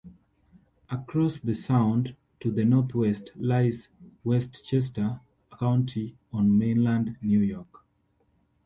[0.89, 3.89] Across the Sound, to the northwest, lies
[4.23, 5.19] Westchester
[5.59, 7.85] County on mainland New York.